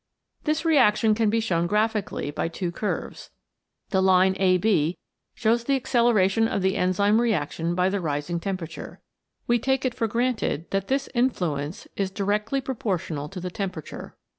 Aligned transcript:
This 0.45 0.65
relation 0.65 1.13
can 1.13 1.29
be 1.29 1.39
shown 1.39 1.67
graphically 1.67 2.31
by 2.31 2.47
two 2.47 2.71
curves. 2.71 3.29
The 3.91 4.01
line 4.01 4.35
AB 4.39 4.97
shows 5.35 5.63
the 5.65 5.75
acceleration 5.75 6.47
of 6.47 6.63
the 6.63 6.75
enzyme 6.75 7.21
reaction 7.21 7.75
by 7.75 7.87
the 7.87 8.01
rising 8.01 8.39
temperature. 8.39 8.99
We 9.45 9.59
take 9.59 9.85
it 9.85 9.93
for 9.93 10.07
granted 10.07 10.71
that 10.71 10.87
this 10.87 11.07
influence 11.13 11.87
is 11.95 12.09
directly 12.09 12.61
proportional 12.61 13.29
to 13.29 13.39
the 13.39 13.51
temperature. 13.51 14.15